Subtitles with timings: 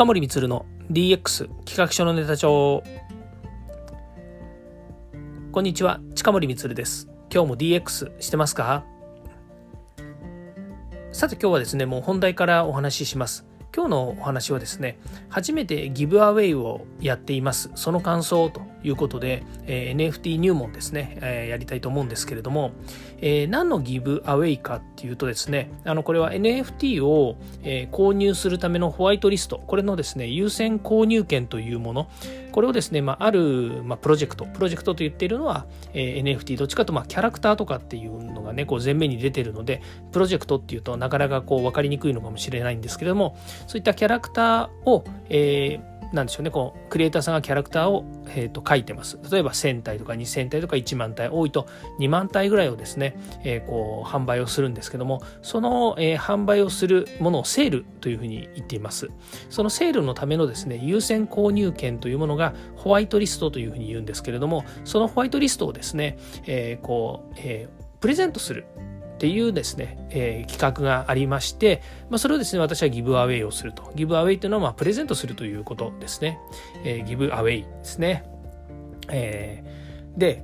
[0.00, 2.82] 近森光の DX 企画書のネタ帳。
[5.52, 7.06] こんにちは近森光です。
[7.30, 8.86] 今日も DX してますか？
[11.12, 13.44] さて今日はですねもう本題からお話しします。
[13.76, 14.98] 今日のお話はですね
[15.28, 17.70] 初めてギブアウェイをやっています。
[17.74, 22.72] その感想ということで、えー、NFT 入門ですね、えー、やりたいと思うんですけれども、
[23.18, 32.10] えー、何のギブアウェイかっていうとですねあのこれは NFT を、えー、購入するためのホワイトリストこれのですね優先購入権というもの
[32.52, 49.18] これをですね、まあ、ある、まあ、プロジェクトプロジェクトと言っているのは、えー、NFT どっちかとまあキャラクターとかっていうのがねこう前面に出てるのでプロジェクトっていうとなかなかこう分かりにくいのかもしれないんですけれどもそういったキャラクターを、えー、なんでしょうね、こう、クリエイターさんがキャラクターを、えーと、書いてます。
[49.30, 51.66] 例えば1000体とか2000体とか1万体、多いと
[52.00, 59.08] 2万体ぐらいをですね、えー、こう、販売をするんですけども、その、えー、販売をするものをセールというふうに言っています。
[59.50, 67.68] そのセールのためのですね、優先購入権というものがホワイトリストというふうに言うんですけれども、そのホワイトリストをですね、えー、こう、え
[68.00, 68.64] プレゼントする
[69.20, 73.92] っていうですね、えー、企画がありまして、まあ、それをですね、私はギブアウェイをすると。
[73.94, 76.38] ギブアウェイというのは、まあ、プレゼントするということですね。
[76.84, 78.24] えー、ギブアウェイですね。
[79.10, 80.42] えー、で、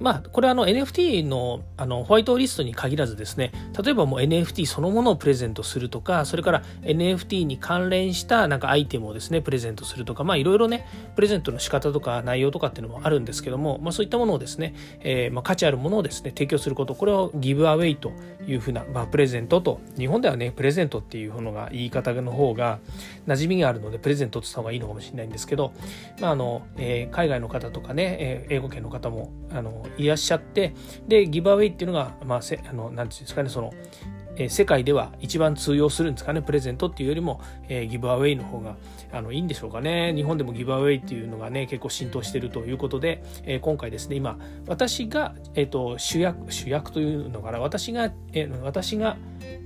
[0.00, 18.12] まあ、これはあの NFT のあのホワイトリストに限らずですね、例えばもう NFT そのものをプレゼントするとか、それから NFT に関連したなんかアイテムをですね、プレゼントするとか、まあいろいろね、プレゼントの仕方とか内容とかっていうのもあるんですけども、まあそういったものをですね、えー、まあ価値あるものをですね、提供すること、これをギブアウェイと
[18.46, 22.78] いうふうな、まあプレゼントと、日本ではね、プレゼントっていうのが言い方の方が
[23.26, 25.72] 馴染みがあるので、プレゼントって言った方がいいのかもしれないんですけど、
[26.20, 30.74] まああの、えー、海外の方とかね、えー、英語圏の方も、あの、いらっしゃって、
[31.08, 33.72] で、ギブアウェイっていうのが、まあ、せあの、なんていうんですかね、その、
[34.44, 38.76] え、世界では一番通用するんですかね、プレゼントっていうよりも、えー、ギブアウェイの方が
[39.12, 40.14] あのいいんでしょうかね？
[40.14, 49.16] 日本でもギブアウェイっていうのがね、結構浸透してるということで、えー、今回ですね、今、私が、えーと、主役、主役というのかな、私が、えー、私が、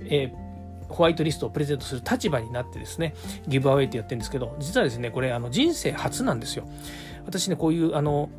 [0.09, 0.45] えー
[0.87, 3.15] ホワイトリストをプレゼントする立場になってですね、
[3.47, 6.69] ギブアウェイってやってるんですけど、実はですね、これ、あの、人生初なんですよ。
[7.25, 8.29] 私ね、こういう、あの、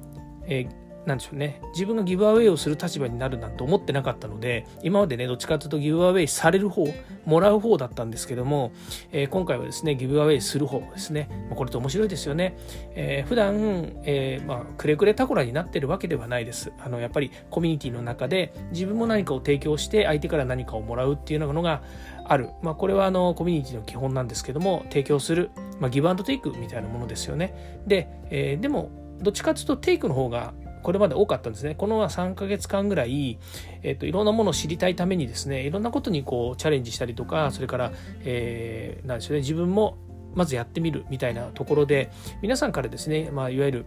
[0.47, 1.61] えーなんでしょうね。
[1.73, 6.87] 自分がギブアウェイをする立場になるなんて思ってなかったので今までねどっちかというとギブアウェイされる方
[7.25, 8.73] もらう方だったんですけども、
[9.13, 12.57] えー、今回はですねギブアウェイする方ですね、まあ、これって面白いですよね、
[12.95, 16.73] えー、普段、えー、まあ、くれくれタコラになってるわけではないです。
[16.79, 21.83] あのやっぱりコミュニティの中で自分も何かを提供して相手から何かをもらうっていうのが
[22.25, 27.81] ある、まあ、これはあのコミュニティの基本なんですけども提供する、まあ、ギブアンドテイクみたいなものですよね。
[27.87, 28.91] で、えー、でも
[29.21, 30.53] どっちかというとテイクの方が
[30.87, 31.75] これまで多かったんですね。
[31.75, 33.41] この3ヶ月間ぐらい、
[33.83, 37.93] えっと、いろんなものを知りたいためにですね、いろんなことにこうチャレンジしたりとか、それから、
[38.23, 39.99] えー、なんでしょうね、自分も
[40.37, 43.87] まずやってみるみたいなところで、皆さんからですね、まあ、いわゆる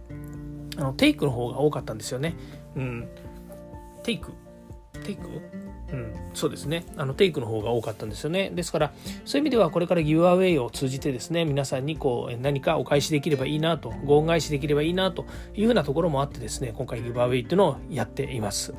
[0.76, 2.36] あのテイクの方が多かったんですよね。
[2.76, 3.08] うん。
[4.02, 4.34] テイク？
[5.02, 5.22] テイク？
[5.92, 6.84] うん、そうですね。
[6.96, 8.50] あのテイクの方が多かったんですよね。
[8.50, 8.92] ですから
[9.24, 18.74] そういう意味ではこれからギブアウェイを通じてですね皆さんにこう何かお返しできればいいなとご恩返しできればいいなというふうなところもあってですね今回ギブアウェイっていうのをやっています。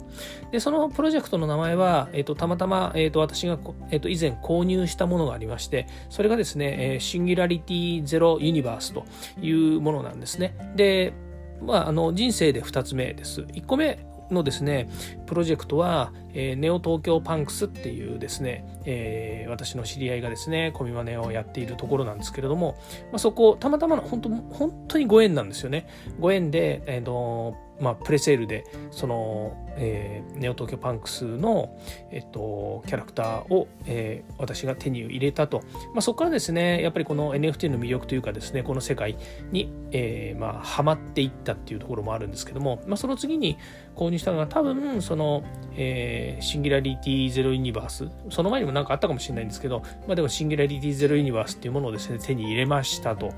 [0.52, 3.58] でそのプロジェクトの名前は、えーと、たまたま、えーと、私が、
[3.90, 9.06] えーと、以前購入したものがありましてそれがですね、えー、シンギュラリティゼロユニバースと
[9.42, 10.56] いうものなんですね。
[10.76, 11.14] で
[11.62, 13.42] まあ、あの人生で2つ目です。
[13.42, 14.90] 1個目のですね
[15.31, 22.75] プロジェクトは、えー、ネオ東京パンクスっていうですね、えー、私の知り合いがですねコミマネをやっているところなんですけれども、
[23.14, 25.88] まあ、そこたまたまの本当本当にご縁なんですよね。
[26.19, 31.75] ご縁で、えーとまあ、プレセールでその、えー、ネオ東京パンクスの、
[32.12, 35.62] えっと、キャラクターを、えー、私が手に入れたと、
[35.94, 39.18] まあ、そこからですねやっぱりこの NFT の魅力というかですねこの世界
[39.52, 43.58] に、えー、まあ、ハマっていったっていうところもあるんですけども、まあ、その次に
[43.96, 45.44] 購入したのが多分その、の
[45.76, 53.34] えー、シンギュラリティゼロユニバースその前にも何かあったかもしれないんですけど、まあ、でもシンギュラリティゼロユニバースっていうものをですね手に入れましたと。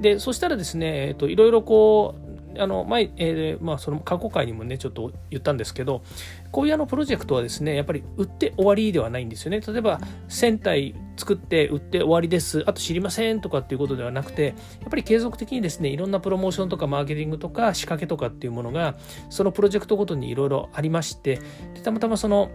[0.00, 2.27] でそしたらですね、えっと、いろいろこう
[2.58, 6.02] あの前、えー、まあ、その過去回にもねちょっと言ったんですけど
[6.50, 9.60] こういうあのプロジェクトはですねやっぱり売って終わりではないんですよね。
[9.60, 12.64] 例えば1000体作って売って終わりです。
[12.66, 18.96] あと知りませんとかっていうことではなくてやっぱり継続的にですねいろんなプロモーションとかマーケティングとか仕掛けとかっていうものが
[19.30, 21.40] そのプロジェクトごとにいろいろありまして
[21.74, 22.50] でたまたまその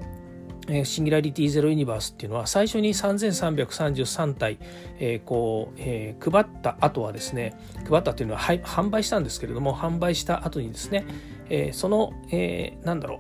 [0.70, 4.58] えシンギュラリティゼロユニバースっていうのは最初に3333体、
[5.00, 7.58] えー、こう、えー、配った後はですね
[7.90, 11.06] 配ったっていうのは販売したんですけれども販売した後にですね、
[11.50, 13.20] えー、その、えー、なんだろう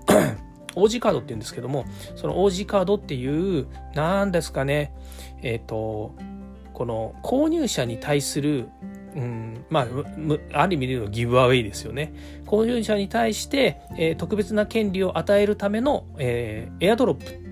[0.75, 1.85] オージーカードっていうんですけども
[2.15, 4.93] そのオージーカードっていう何ですかね
[5.41, 6.15] えっ、と
[6.73, 8.69] この購入者に対する
[9.15, 9.87] うん、まあ、
[10.53, 12.13] ある意味でのギブアウェイですよね。
[12.45, 17.43] 購入者に対して、えー、特別な権利を与えるための、えー、エアドロップ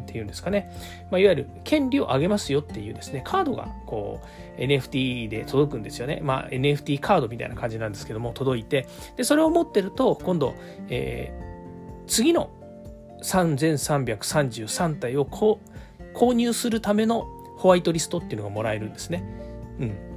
[0.00, 0.70] っていうんですかね。
[1.10, 4.20] まあ、いわゆる権利をあげますよっていうですね、カードがこ
[4.58, 6.20] う NFT で届くんですよね。
[6.22, 10.54] まあ、NFT カードみたいな感じなんですけども、届いて、で、それを持ってると、今度、
[10.88, 12.50] えー、次の
[13.22, 17.26] 3333体を購入するための
[17.56, 19.24] ホワイトリストっていうのがもらえるんですね。
[19.80, 20.13] うん。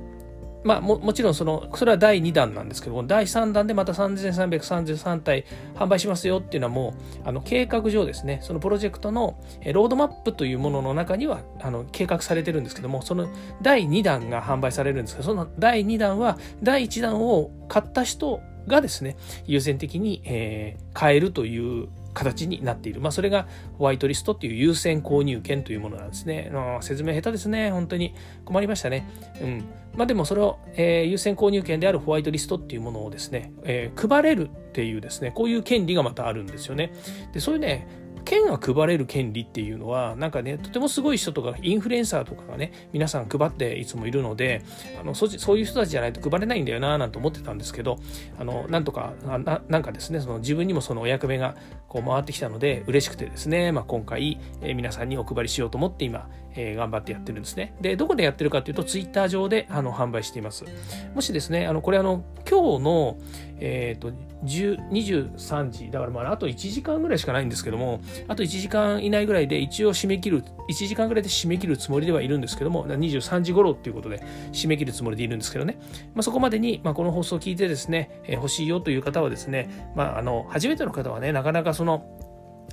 [0.68, 6.94] まあも、もちろんその、それは第2弾なんですけども、第3弾でまた3333体販売しますよっていうのはも
[7.24, 9.40] う、あの、計画上ですね、そのプロジェクトの
[9.74, 13.30] ロードマップというものの中には、あの、計画されてるんですけども、その
[13.62, 19.16] 第2弾が販売されるんですけど、その第2弾は、第1弾を買った人がですね、
[19.46, 21.88] 優先的に、えー、買えるという
[22.18, 23.02] 形になっている。
[23.02, 23.48] まあ、それが
[23.78, 26.52] ホワイトリストっていう優先購入権というものなんですね。
[26.82, 27.72] 説明下手ですね。
[27.72, 29.08] 本当に困りましたね。
[29.42, 29.64] うん。
[29.96, 36.92] まあ、でもそれを、えー、優先購入権であるホワイトリストっていうものをですね、えー、配れるっていうですね、こういう権利がまたあるんですよね。
[37.34, 37.88] で、そういうね、
[38.28, 44.64] 券が配れる権利っていうのはなんかねとてもすごい人とかインフルエンサーとかがね皆さん配っていつもいるので
[45.00, 47.98] あのそそういう人たちじゃないと配れないんだよななんて思ってたんですけど
[48.38, 51.56] あのなんとかななんかですねその自分にもそのお役目が
[51.88, 57.74] こう回ってきたので嬉しくてですね、まあ、今回、え、皆さんにお配りしようと思って今、えー、頑張ってやってるんですね。
[57.80, 60.66] でどこでやってるかというとツイッター上であの販売しています。
[61.14, 63.18] もしですねあのこれあの今日の
[63.60, 64.12] えっ、ー、と
[64.44, 75.80] 23時だからまああと1時間ぐらいしかないんですけどもあと1時間以内ぐらいで一応締め切る1時間ぐらいで締め切るつもりではいるんですけども23時頃っていうことで締め切るつもりでいるんですけどね、
[76.14, 82.27] まあ、そこまでに、まあ、この放送を聞いてですね、えー、欲しいよという方はですね、まあ、あの初めての方はねなかなかその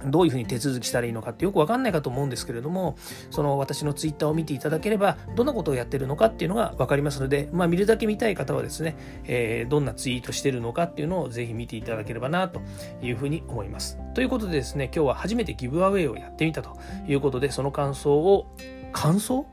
[0.06, 2.96] どういうふうに手続きしたらいいのかってよくわかんないかと思うんですけれども、
[3.31, 12.61] その私のツイッターを見ていただければ、どんなことをやってるのかっていうのがわかりますので、まあ見るだけ見たい方はですね、えー、どんなツイートしてるのかっていうのをぜひ見ていただければなと
[13.02, 13.99] いうふうに思います。
[14.14, 16.76] ということでですね、今日は初めてギブアウェイをやってみたと
[17.06, 18.46] いうことで、その感想を、
[18.93, 19.46] 感想？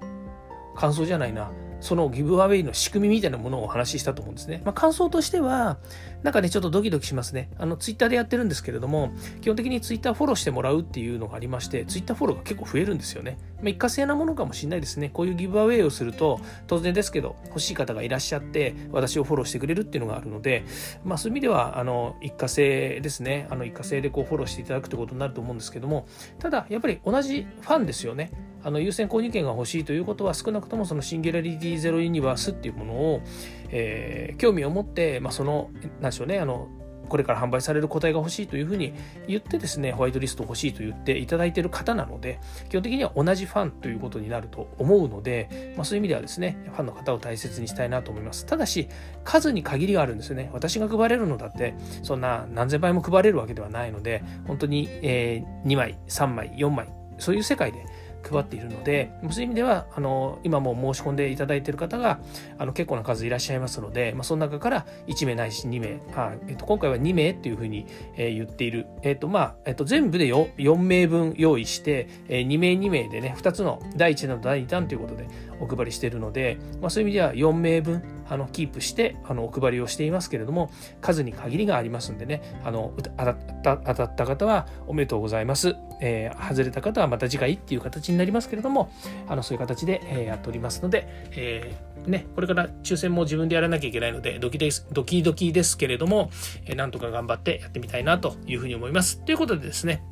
[0.76, 1.52] 感想じゃないな。
[1.82, 4.62] そのギブアウェイの仕組みみたいなものをお話ししたと思うんですね。
[4.64, 5.78] まあ、感想としては、
[6.24, 7.50] なんかね、ちょっとドキドキしますね。
[7.58, 9.12] あの、ツイッターでやってるんですけれども、
[9.42, 13.38] 基本的にツイッターフォローしてもらうっていうのがありまして、ツイッターフォローが結構増えるんですよね。
[13.62, 15.10] まあ、一過性なものかもしれないですね。
[15.10, 20.66] こういうギブアウェイをすると、当然ですけど、欲しい方がいらっしゃって、私をフォローしてくれるっていうのがあるので、
[21.04, 23.48] まあ、そういう意味では、あの、一過性ですね。
[23.50, 26.08] あの、一過性でこうフォローしていただくってことになると思うんですけども、
[26.40, 28.32] ただ、やっぱり同じファンですよね。
[28.64, 33.22] あの優先購入権が欲しいということは少なくともそのシンギュラリティゼロユニバースっていうものを、
[33.70, 36.68] えー、興味を持って、まあ、その何でしょうねあの
[37.10, 38.94] これから販売される個体が欲しいというふうに
[39.28, 42.40] 言ってですねホワイトリスト欲しいと言っていただいている方なので
[42.70, 48.46] 基本的には同じファンということになると思うので、まあ、そういう意味ではですねファンの方を大切にしたいなと思います。
[48.46, 48.88] ただし
[49.24, 50.50] 数に限りがあるんですよね。
[50.54, 56.88] 私が配れるのだってそんな何千倍も配れるわけではないので本当に、えー、2枚3枚4枚
[57.18, 57.86] そういう世界で
[58.22, 62.20] 配っているので、そういう意味では、あの、今も申し込んでいただいている方が、
[62.58, 67.86] あの、結構な数いらっしゃいますので、まあ、その中から1名ないし2名、あえっと、今回は2名っていうふうに、
[68.18, 68.88] えー、言っている。
[69.04, 75.28] えっと、まあ、えっと、全部で 4, 4名分用意して、えー、2名2名でね、2つの第1弾と第2弾ということで
[75.62, 80.72] お配りしているので、まあ、そういう意味では4名分、あの、キープして、あの、お配りをしていますけれども、
[81.02, 85.76] 数に限りがありますんでね、あの、当たった方はおめでとうございます。
[86.02, 88.92] えー、外れた方はまた次回っていう形になりますけれども、
[89.28, 96.32] あの、そういう形で、えー、やっておりますので、えー、ね、これから抽選も自分でやらなきゃいけないので、ドキです、ドキドキですけれども、
[96.66, 99.24] えー、なんとか頑張ってやってみたいなというふうに思います。
[99.24, 100.04] ということでですね、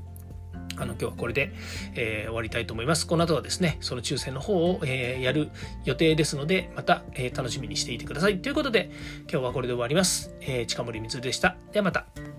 [0.79, 1.51] あの今日はこれで、
[1.95, 3.05] えー、終わりたいと思います。
[3.07, 5.49] この後はですね、その抽選の方を、えー、やる
[5.85, 8.41] 予定ですので、また、えー、楽しみにしていてください。
[8.41, 8.89] ということで、
[9.29, 10.33] 今日はこれで終わります。
[10.41, 11.55] えー、近森光でした。
[11.71, 12.38] ではまた。